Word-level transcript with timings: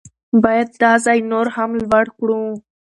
باید 0.43 0.69
دا 0.81 0.91
ځای 1.05 1.19
نور 1.31 1.47
هم 1.55 1.69
لوړ 1.83 2.05
کړو. 2.17 2.41